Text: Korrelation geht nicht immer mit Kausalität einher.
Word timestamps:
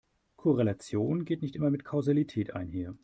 Korrelation 0.35 1.25
geht 1.25 1.43
nicht 1.43 1.55
immer 1.55 1.69
mit 1.69 1.83
Kausalität 1.85 2.55
einher. 2.55 2.95